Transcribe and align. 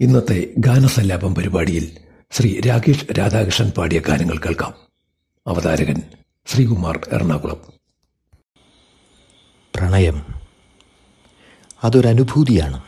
ഇന്നത്തെ 0.00 0.54
ഗാനസല്ലാപം 0.58 1.34
പരിപാടിയിൽ 1.34 1.96
ശ്രീ 2.30 2.60
രാകേഷ് 2.60 3.18
രാധാകൃഷ്ണൻ 3.18 3.70
പാടിയ 3.70 4.00
ഗാനങ്ങൾ 4.00 4.38
കേൾക്കാം. 4.38 4.74
അവതാരകൻ 5.46 6.02
ശ്രീകുമാർ 6.46 7.00
എറണാകുളം. 7.12 7.60
പ്രണയം. 9.74 10.26
അതൊരനുഭൂതിയാണ്. 11.84 12.82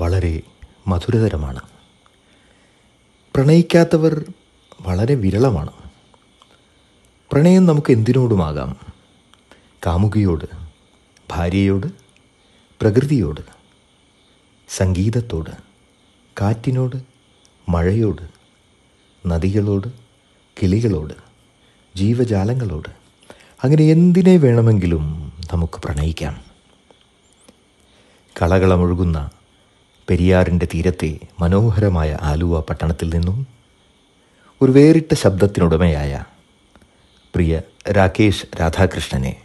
വളരെ 0.00 0.42
മധുരതരമാണ്. 0.86 1.60
പ്രണയിക്കാത്തവർ 3.34 4.24
വളരെ 4.80 5.14
വിരളമാണ്. 5.14 5.72
പ്രണയം 7.32 7.66
നമുക്ക് 7.66 7.92
എന്തിനോടുമാകാം? 7.92 8.80
കാമുകിയോട് 9.86 10.44
ഭാര്യയോട് 11.30 11.86
പ്രകൃതിയോട് 12.80 13.40
സംഗീതത്തോട്. 14.68 15.67
കാറ്റിനോട് 16.40 16.96
മഴയോട് 17.68 18.22
നദികളോട് 19.26 19.88
കിളികളോട് 20.62 21.14
ജീവജാലങ്ങളോട് 21.96 22.88
അങ്ങനെ 23.64 23.84
എന്തിനെ 23.84 24.36
വേണമെങ്കിലും 24.36 25.32
നമുക്ക് 25.52 25.80
പ്രണയിക്കാം. 25.80 26.42
കളകളമൊഴുകുന്ന 28.42 29.30
പെരിയാറിന്റെ 30.10 30.68
തീരത്തെ 30.74 31.18
മനോഹരമായ 31.40 32.18
ആലുവ 32.22 32.60
പട്ടണത്തിൽ 32.60 33.08
നിന്നും 33.14 33.46
ഒരു 34.62 34.72
വേറിട്ട 34.72 35.14
ശബ്ദത്തിനുടമയായ 35.14 36.24
പ്രിയ 37.34 37.62
രാകേഷ് 37.90 38.46
രാധാകൃഷ്ണനെ 38.60 39.36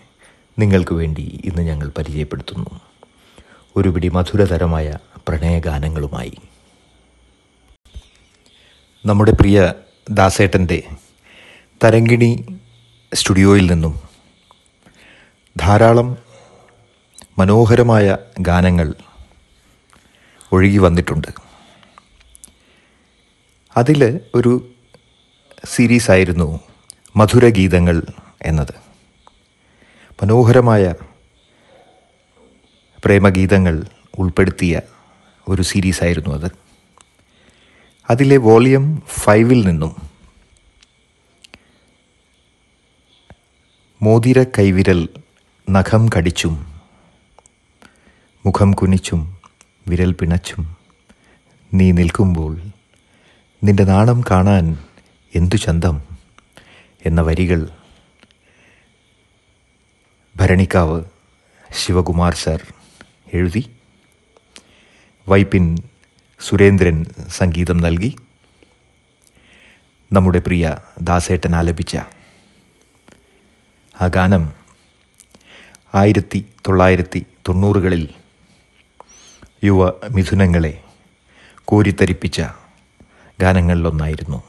നിങ്ങൾക്ക് 0.59 0.93
വേണ്ടി 0.93 1.41
ഇന്ന് 1.45 1.61
ഞങ്ങൾ 1.61 1.91
പരിചയപ്പെടുത്തുന്നു. 1.97 2.79
ഒരുപിടി 3.75 4.07
മധുരതരമായ 4.07 4.97
പ്രണയഗാനങ്ങളുമായി. 5.27 6.33
നമ്മുടെ 9.05 9.31
പ്രിയ 9.31 9.73
ദാസേട്ടന്റെ 10.09 10.83
തരങ്കിണി 11.83 12.59
സ്റ്റുഡിയോയിൽ 13.13 13.71
നിന്നും 13.71 13.99
ധാരാളം 15.57 16.17
മനോഹരമായ 17.39 18.17
ഗാനങ്ങൾ 18.39 18.93
ഒഴുകി 20.51 20.77
വന്നിട്ടുണ്ട്. 20.77 21.27
അതിൽ 23.77 24.19
ഒരു 24.35 24.67
സീരീസ് 25.65 25.75
സീരീസായിരുന്നു 25.75 26.59
മധുരഗീതങ്ങൾ 27.15 28.01
എന്നത്. 28.41 28.73
മനോഹരമായ 30.23 30.93
പ്രേമഗീതങ്ങൾ 33.05 33.85
ഉൾപ്പെടുത്തിയ 34.19 34.81
ഒരു 35.49 35.61
സീരീസായിരുന്നു 35.61 36.35
അത്. 36.35 36.62
അതിലെ 38.09 38.37
വോളിയം 38.37 39.03
ഫൈവിൽ 39.07 39.65
നിന്നും 39.65 39.93
മോതിര 44.01 44.43
കൈവിരൽ 44.43 45.09
നഖം 45.69 46.09
കടിച്ചും 46.17 46.55
മുഖം 48.45 48.71
കുനിച്ചും 48.71 49.39
വിരൽ 49.87 50.13
പിണച്ചും 50.13 50.77
നീ 51.73 51.91
നിൽക്കുമ്പോൾ 51.91 52.53
നിന്റെ 53.63 53.83
നാണം 53.83 54.23
കാണാൻ 54.31 54.65
എന്തു 55.35 55.55
ചന്തം 55.55 56.03
എന്ന 57.05 57.21
വരികൾ 57.21 57.61
ഭരണിക്കാവ് 60.35 61.03
ശിവകുമാർ 61.73 62.35
സർ 62.35 62.73
എഴുതി. 63.33 63.63
വൈപ്പിൻ 65.27 65.65
സുരേന്ദ്രൻ 66.45 66.97
സംഗീതം 67.29 67.77
നൽകി. 67.77 68.09
നമ്മുടെ 70.11 70.39
പ്രിയ 70.39 70.63
ദാസേട്ടൻ 71.01 71.53
ആലപിച്ച 71.55 71.93
ആ 73.95 74.07
ഗാനം 74.07 74.43
ആയിരത്തി 75.95 76.39
തൊള്ളായിരത്തി 76.67 77.21
തൊണ്ണൂറുകളിൽ 77.47 78.03
യുവ 79.63 79.89
മിഥുനങ്ങളെ 80.11 80.73
കോരിത്തരിപ്പിച്ച 81.65 82.41
ഗാനങ്ങളിലൊന്നായിരുന്നു. 83.39 84.39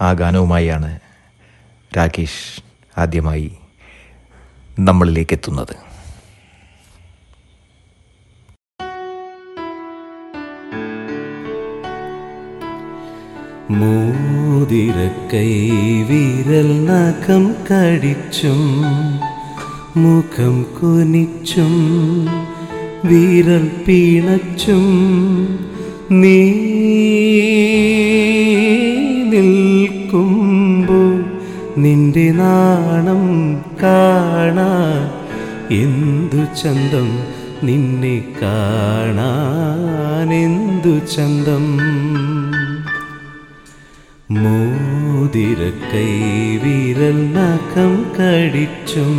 ആ 0.00 0.12
ഗാനവുമായാണ് 0.12 0.90
രാകേഷ് 1.96 2.44
ആദ്യമായി 2.98 3.48
നമ്മളിലേക്ക് 4.80 5.34
എത്തുന്നത് 5.34 5.74
മോതിരക്കൈ 13.70 15.68
വിരൽ 16.08 16.84
നഖം 16.84 17.54
കടിച്ചും 17.72 18.84
മുഖം 19.96 20.66
കുനിച്ചും 20.80 21.74
വിരൽ 23.04 23.70
പിണച്ചും 23.86 24.86
നീ 26.10 26.52
നിൽക്കുമ്പോൾ 29.30 31.24
നിന്റെ 31.78 32.32
നാണം 32.32 33.54
കാണാൻ 33.82 35.10
എന്തു 35.70 36.36
ചന്തം 36.36 37.18
നിന്നെ 37.62 38.24
കാണാൻ? 38.42 40.32
എന്തു 40.32 41.16
ചന്തം? 41.16 41.78
മോതിരക്കൈ 44.28 46.08
വിരൽ 46.62 47.18
നഖം 47.32 47.92
കടിച്ചും 48.16 49.12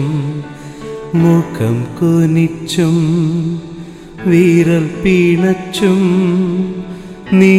മുഖം 1.15 1.87
കുനിച്ചും 1.99 2.97
വിരൽ 4.27 4.87
പിണച്ചും 5.03 6.01
നീ 7.33 7.55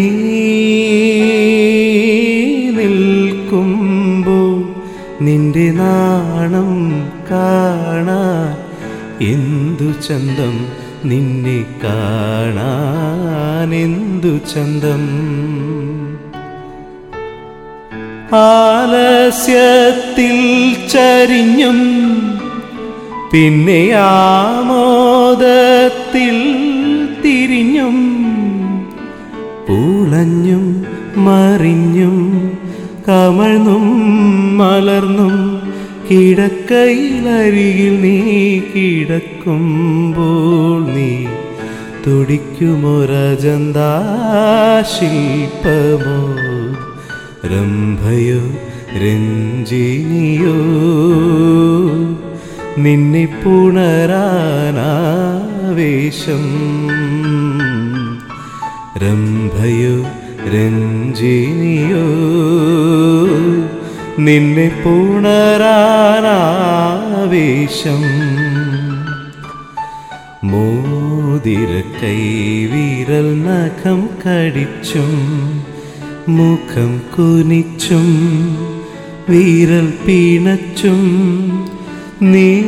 നിൽക്കുമ്പോൾ 2.79 4.59
നിന്റെ 5.21 5.71
നാണം 5.73 6.73
കാണാൻ 7.31 8.53
എന്തു 9.23 9.93
ചന്തം 10.01 10.55
നിന്നെ 11.05 11.65
കാണാൻ 11.85 13.75
എന്തു 13.75 14.39
ചന്തം? 14.53 15.03
ആലസ്യത്തിൽ 18.37 20.39
ചരിഞ്ഞും 20.93 21.78
പിന്നെ 23.33 23.81
ആമോദത്തിൽ 24.03 25.16
തിരിഞ്ഞും 27.22 27.97
പൂളഞ്ഞും 29.69 30.67
മറിഞ്ഞും 31.19 32.19
കമഴ്ന്നും 33.09 33.87
മലർന്നും 34.59 35.34
കിടക്കയിലരികിൽ 36.09 37.94
നീ 38.03 38.19
കിടക്കുമ്പോൾ 38.72 40.21
നീ 40.94 41.11
തുടിക്കുമൊരജന്താ 42.05 43.91
ശില്പമോ 44.93 46.19
രംഭയോ 47.44 48.41
രഞ്ജിനിയോ 48.94 50.54
നിന്നെ 52.78 53.43
പുണരാനാവേശം. 53.44 53.99
രംഭയോ 58.99 60.02
രഞ്ജിനിയോ 60.55 62.06
നിന്നെ 64.19 64.82
പുണരാനാവേശം. 64.84 65.88
മോതിരക്കൈ 70.44 72.20
വിരൽ 72.64 73.43
നഖം 73.43 74.08
കടിച്ചും 74.26 75.38
മുഖം 76.29 77.01
കുനിച്ചും 77.17 78.09
വീരൽ 79.29 79.93
പിണച്ചും 80.07 81.01
നീ 82.23 82.61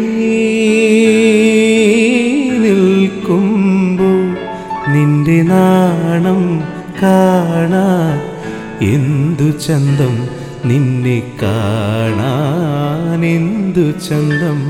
നിൽക്കുമ്പോൾ 2.59 4.37
നിന്റെ 4.91 5.43
നാണം 5.43 6.65
കാണാൻ 7.03 8.21
എന്തു 8.83 9.51
ചന്തം 9.59 10.29
നിന്നെ 10.65 11.23
കാണാൻ? 11.43 13.25
എന്തു 13.25 13.91
ചന്തം? 14.09 14.61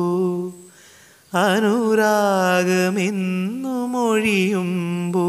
അനുരാഗമെന്നു 1.32 3.86
മൊഴിയുമ്പോ 3.86 5.28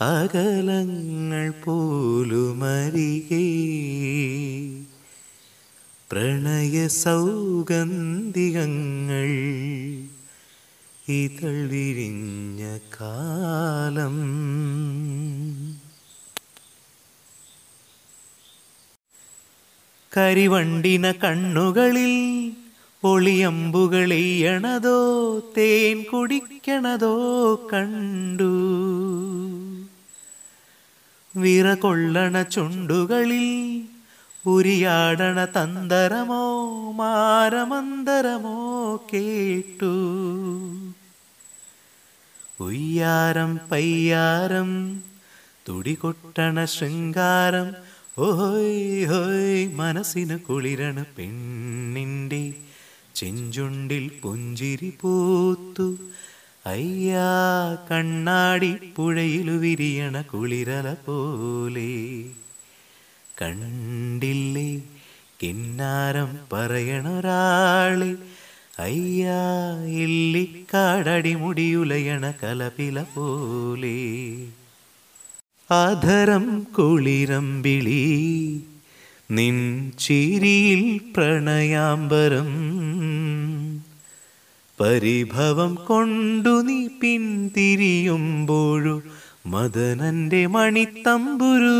അകലങ്ങൾ 0.00 1.50
പോലുമരികെ. 1.64 2.46
പ്രണയ 6.12 6.88
സൗഗന്ധികങ്ങൾ 6.88 7.96
ഇതൾ 11.12 11.68
വിരിഞ്ഞ 11.68 12.78
കാലം. 13.00 14.16
കരിവണ്ടിന 20.16 21.12
കണ്ണുകളിൽ 21.12 22.52
ഒളിയമ്പുകളെയ്യണതോ 23.04 24.12
തേൻ 25.56 26.02
കുടിക്കണതോ 26.02 27.54
കണ്ടു. 27.72 28.62
വിറകൊള്ളണ 31.36 32.42
ചുണ്ടുകളിൽ 32.42 33.48
ഉരിയാടണ 34.46 35.44
തന്തരമോ 35.44 36.44
മാരമന്തരമോ 36.92 38.60
കേട്ടു. 38.96 39.92
ഉയ്യാരം 42.60 43.60
പയ്യാരം 43.72 44.70
തുടികൊട്ടണ 45.68 46.64
ശൃംഗാരം 46.64 47.68
ഓയ് 48.18 49.06
ഹോയ് 49.06 49.74
മനസ്സിന് 49.74 50.38
കുളിരണ 50.38 51.04
പെണ്ണിന്റെ 51.18 52.54
ചെഞ്ചുണ്ടിൽ 53.14 54.10
പുഞ്ചിരി 54.22 54.90
പൂത്തു. 55.00 55.98
അയ്യാ 56.66 57.76
കണ്ണാടി 57.90 58.74
പുഴയിലു 58.96 59.52
വിരിയണ 59.52 60.22
കുളിരല 60.22 60.94
പോലെ. 60.94 62.24
കണ്ടില്ലേ 63.42 64.82
കിന്നാരം 65.42 66.38
പറയണൊരാളെ. 66.52 68.14
അയ്യാ 68.78 69.40
ഇല്ലിക്കാടടി 69.86 71.34
മുടിയുലയണ 71.34 72.32
കലപില 72.42 73.02
പോലെ. 73.02 74.36
ആധരം 75.70 76.66
കുളിരമ്പിളി 76.78 78.62
നിൻ 79.30 79.90
ചിരിയിൽ 79.98 81.00
പ്രണയാംബരം. 81.16 82.50
പരിഭവം 84.80 85.74
കൊണ്ടു 85.74 86.48
നീ 86.48 86.86
പിന്തിരിയുമ്പോഴു 86.86 89.02
മദനന്റെ 89.46 90.46
മണിത്തമ്പുരു. 90.46 91.78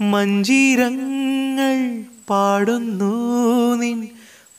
മഞ്ചീരങ്ങൾ 0.00 2.04
പാടുന്നു 2.30 3.74
നിൻ 3.74 4.08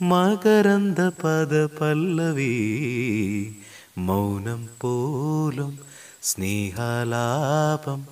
മകരന്ത 0.01 0.99
പദ 0.99 1.67
പല്ലവി 1.81 3.53
മൗനം 3.97 4.69
പോലും 4.81 5.79
സ്നേഹാലാപം 6.21 8.05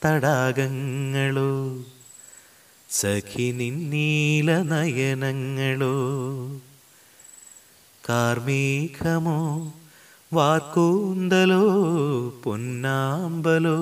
നീലത്തടാകങ്ങളോ 0.00 1.52
സഖി 2.88 3.46
നിന്നീല 3.52 4.50
നയനങ്ങളോ 4.62 5.96
കാർമേഘമോ 8.04 9.40
വാർക്കൂന്തലോ 10.32 11.64
പൊന്നാമ്പലോ 12.44 13.78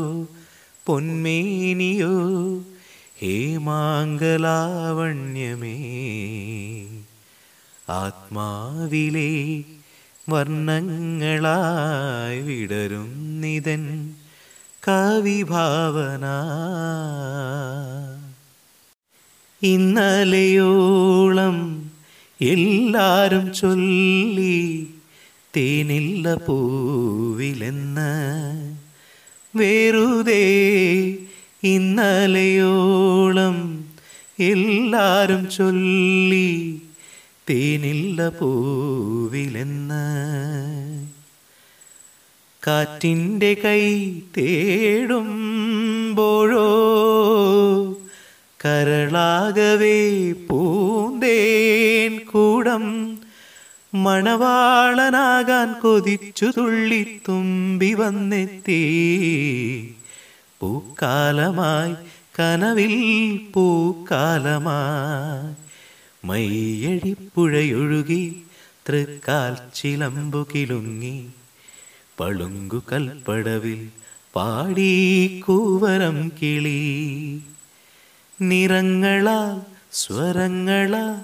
പൊന്മേനിയോ 0.87 2.15
ഹേമാങ്കലാവണ്യമേ 3.21 3.67
ആത്മാവിലെ 7.95 9.31
വർണങ്ങളായി 10.27 11.11
വിടരും 12.47 13.11
നിതൻ 13.41 13.85
കവിഭാവന. 14.89 16.25
ഇന്നലെയോളം 19.63 21.57
എല്ലാരും 22.41 23.55
ചൊല്ലി 23.55 24.87
തേനില്ല 25.57 26.35
പൂവിലെന്ന്. 26.35 28.11
വെറുതെ 29.57 30.45
ഇന്നലെയോളം 31.65 33.57
എല്ലാരും 34.41 35.51
ചൊല്ലി 35.51 36.81
തേനില്ല 37.51 38.29
പൂവിലെന്ന്. 38.29 40.07
കാറ്റിന്റെ 42.67 43.55
കൈ 43.55 44.13
തേടുമ്പോഴോ? 44.37 46.67
കരളാകവേ 48.65 50.33
പൂന്തേൻ 50.33 52.21
കൂടം 52.33 53.19
മണവാളനാകാൻ 53.95 55.81
കൊതിച്ചു 55.81 56.53
തുള്ളി 56.57 57.21
തുമ്പി 57.29 57.95
വന്നെത്തി. 57.95 58.83
പൂക്കാലമായി 60.61 61.95
കനവിൽ 62.41 63.41
പൂക്കാലമായി 63.55 65.55
മയ്യഴിപ്പുഴയൊഴുകി 66.27 68.43
തൃക്കാൽ 68.89 69.57
ചിലമ്പു 69.75 70.47
കിലുങ്ങി. 70.55 71.27
പളുങ്കു 72.21 72.83
കൽപ്പടവിൽ 72.93 73.89
പാടി 74.37 75.41
കൂവരം 75.41 76.33
കിളി. 76.43 77.41
നിറങ്ങളാൽ 78.41 79.61
സ്വരങ്ങളാൽ 79.93 81.21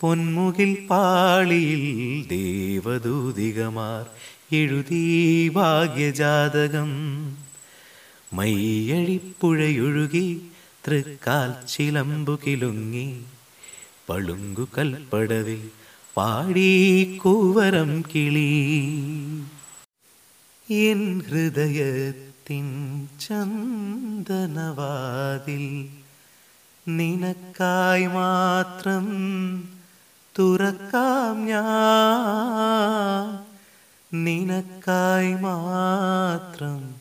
പൊന്മുകിൽ 0.00 0.86
പാളിയിൽ 0.90 2.28
ദേവദൂതികമാർ 2.28 4.06
എഴുതി 4.56 5.48
ഭാഗ്യജാതകം. 5.48 6.90
മയ്യഴിപ്പുഴയൊഴുകി 8.32 10.40
തൃക്കാൽ 10.86 11.66
ചിലമ്പു 11.66 12.38
കിലുങ്ങി. 12.46 13.20
പളുങ്കു 14.08 14.68
കൽപ്പടവിൽ 14.78 15.68
പാടി 16.16 17.16
കൂവരം 17.16 18.04
കിളി. 18.14 18.64
ഹൃദയത്തിൻ 21.18 22.66
ചന്ദനവാതിൽ 23.20 25.88
നിനക്കായി 26.88 28.06
മാത്രം 28.06 29.04
തുറക്കാം 30.38 31.46
ഞാൻ. 31.46 33.44
നിനക്കായി 34.24 35.34
മാത്രം 35.34 36.94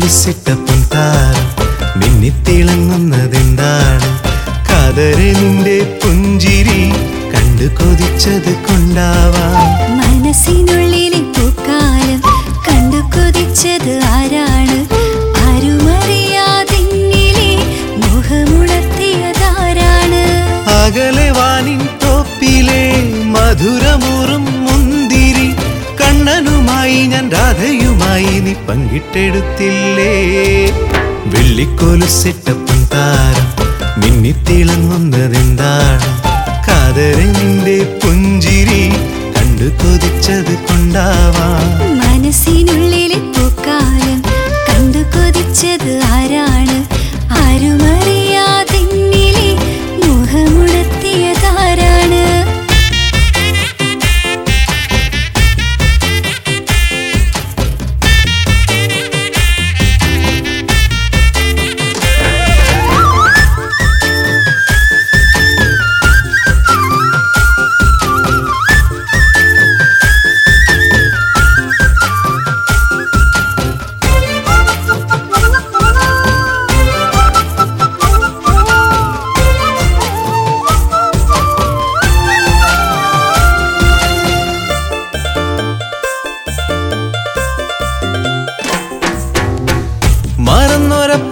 വെള്ളിക്കൊലിസിട്ട 0.01 0.49
പൊൻതാരം 0.65 1.47
മിന്നിത്തിളങ്ങുന്നതെന്താണ്? 1.99 4.09
കാതരെ 4.69 5.29
നിന്റെ 5.39 5.75
പുഞ്ചിരി 6.01 6.81
കണ്ടു 7.33 7.67
കൊതിച്ചത് 7.79 8.51
കൊണ്ടാവാം. 8.67 9.57
മനസ്സിനുള്ളിലെ 9.99 11.21
പൂക്കാലം 11.35 12.21
കണ്ടു 12.67 13.01
കൊതിച്ചത് 13.15 13.91
ആരാണ്? 14.13 14.77
ആരുമറിയാതെന്നിലെ 15.45 17.49
മുഖമുണർത്തിയതാരാണ് 18.03 20.23
അകലെ 20.79 21.27
വാനിൻ 21.39 21.81
തോപ്പിലെ 22.03 22.83
മധുരമൂറും 23.35 24.45
മുന്തിരി 24.65 25.47
കണ്ണനുമായി 26.01 26.99
ഞാൻ 27.13 27.25
രാധയുമായി 28.09 28.37
നീ 28.45 28.53
പങ്കിട്ടെടുത്തില്ലേ? 28.67 30.13
വെള്ളിക്കൊലുസിട്ടപ്പം 31.33 32.79
താരം 32.93 33.47
മിന്നിത്തിളങ്ങുന്നതെന്താണ് 34.01 36.07
കാതരെ 36.67 37.25
നിന്റെ 37.35 37.77
പുഞ്ചിരി 38.01 38.81
കണ്ടു 39.35 39.67
കൊതിച്ചത് 39.81 40.53
കൊണ്ടാവാം. 40.67 41.67
മനസ്സിനുള്ളിലെ 42.01 43.19
പൂക്കാലം 43.35 44.19
കണ്ടു 44.69 45.03
കൊതിച്ചത് 45.15 45.91
ആരാണ്? 46.13 46.77
ആരുമറിയാതെന്നിലെ 47.41 48.18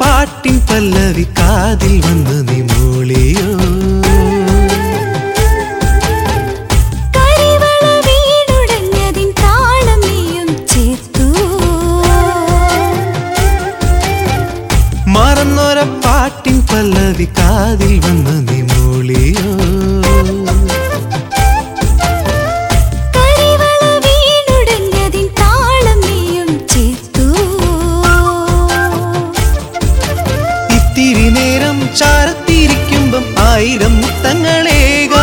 പാട്ടിൻ 0.02 0.56
പല്ലവി 0.70 1.26
കാതിൽ 1.40 1.96
വന്ന് 2.06 2.38
നീ 2.50 2.60
മൂളിയോ. 2.72 3.48
കരിവള 7.18 7.86
വീണുടഞ്ഞതിൻ 8.08 9.30
താളം 9.42 10.02
നീയും 10.08 10.50
ചേർത്തു. 10.74 11.28
മറന്നൊര 15.16 15.80
പാട്ടിൻ 16.06 16.58
പല്ലവി 16.72 17.28
കാതിൽ 17.40 17.94
വന്ന് 18.06 18.38
ആയിരം 33.58 33.94
മുത്തങ്ങളേക 34.02 35.14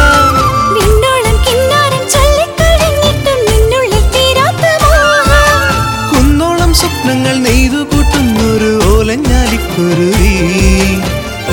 കുന്നോളം 6.11 6.71
സ്വപ്നങ്ങൾ 6.81 7.35
നെയ്തു 7.47 7.81
കൂട്ടുന്നൊരു 7.93 8.71
ഓലഞ്ഞാലിക്കുരുവി 8.93 10.33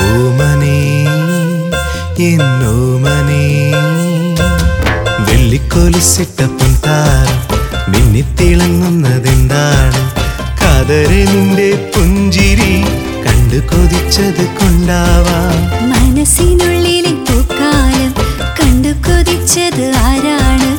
ഓമനേ 0.05 0.79
എന്നോമനേ. 2.29 3.45
വെള്ളിക്കോലിസിട്ട 5.27 6.39
പൊൻതാരം 6.57 7.37
മിന്നിത്തിളങ്ങുന്നതെന്താണ് 7.93 10.01
കാതരെ 10.61 11.21
നിന്റെ 11.31 11.69
പുഞ്ചിരി 11.93 12.73
കണ്ടു 13.25 13.59
കൊതിച്ചത് 13.71 14.45
കൊണ്ടാവാം. 14.59 15.57
മനസ്സിനുള്ളിലെ 15.91 16.70
കണ്ടു 19.21 19.39
ആരാണ്? 20.03 20.69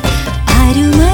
ആരുമ 0.54 1.11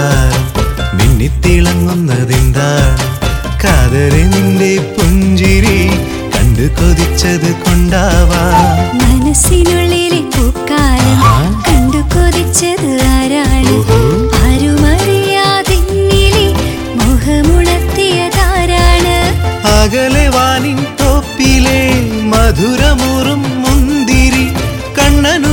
താരം 0.00 0.44
മിന്നിത്തിളങ്ങുന്നതെന്താണ് 0.98 3.06
കാതരെ 3.64 4.22
നിന്റെ 4.32 4.72
പുഞ്ചിരി 4.96 5.78
കണ്ടു 6.34 6.66
കൊതിച്ചത് 6.78 7.50
കൊണ്ടാവാ. 7.64 8.42
മനസ്സിനുള്ളിലെ 9.00 10.20
പൂക്കാലം 10.34 11.18
കണ്ടു 11.66 12.00
കൊതിച്ചത് 12.14 12.88
ആരാണ്? 13.10 13.74
അകലെ 19.74 20.26
വാനിൻ 20.28 20.80
തോപ്പിലെ 21.00 21.80
മുന്തിരി 22.32 23.19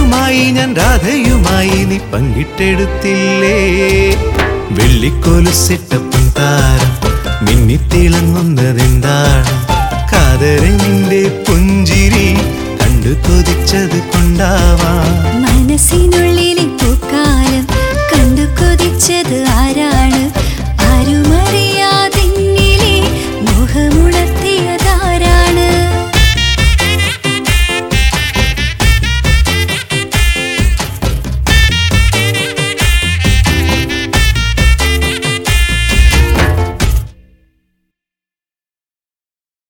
കണ്ണനുമായി 0.07 0.43
ഞാൻ 0.57 0.69
രാധയുമായി 0.79 1.77
നീ 1.89 1.97
പങ്കിട്ടെടുത്തില്ലേ? 2.11 3.57
വെള്ളിക്കോലുസിട്ടപ്പൻ 4.77 6.23
താരം 6.37 6.91
മിന്നിത്തിളങ്ങുന്നതെന്താണ്? 7.45 9.53
കാതരെ 10.11 10.71
നിന്റെ 10.81 11.21
പുഞ്ചിരി 11.47 12.27
കണ്ടു 12.79 13.11
കൊതിച്ചത് 13.25 13.99
കൊണ്ടാവാം. 14.13 15.11
മനസ്സിനുള്ളിലെ 15.43 16.65
പൂക്കാലം 16.79 17.65
കണ്ടു 18.11 18.45
കൊതിച്ചത് 18.59 19.37
ആരാണ്? 19.59 20.23